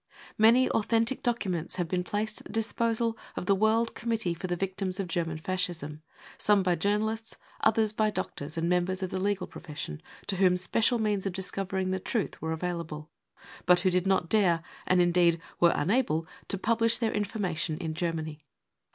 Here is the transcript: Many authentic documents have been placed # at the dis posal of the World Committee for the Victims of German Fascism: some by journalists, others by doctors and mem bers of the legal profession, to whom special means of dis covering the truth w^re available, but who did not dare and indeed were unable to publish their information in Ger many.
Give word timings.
Many 0.35 0.67
authentic 0.71 1.21
documents 1.21 1.75
have 1.75 1.87
been 1.87 2.03
placed 2.03 2.39
# 2.41 2.41
at 2.41 2.47
the 2.47 2.51
dis 2.53 2.73
posal 2.73 3.15
of 3.35 3.45
the 3.45 3.53
World 3.53 3.93
Committee 3.93 4.33
for 4.33 4.47
the 4.47 4.55
Victims 4.55 4.99
of 4.99 5.07
German 5.07 5.37
Fascism: 5.37 6.01
some 6.39 6.63
by 6.63 6.73
journalists, 6.73 7.37
others 7.63 7.93
by 7.93 8.09
doctors 8.09 8.57
and 8.57 8.67
mem 8.67 8.85
bers 8.85 9.03
of 9.03 9.11
the 9.11 9.19
legal 9.19 9.45
profession, 9.45 10.01
to 10.25 10.37
whom 10.37 10.57
special 10.57 10.97
means 10.97 11.27
of 11.27 11.33
dis 11.33 11.51
covering 11.51 11.91
the 11.91 11.99
truth 11.99 12.31
w^re 12.41 12.51
available, 12.53 13.11
but 13.67 13.81
who 13.81 13.91
did 13.91 14.07
not 14.07 14.27
dare 14.27 14.63
and 14.87 15.01
indeed 15.03 15.39
were 15.59 15.71
unable 15.75 16.25
to 16.47 16.57
publish 16.57 16.97
their 16.97 17.13
information 17.13 17.77
in 17.77 17.93
Ger 17.93 18.11
many. 18.11 18.43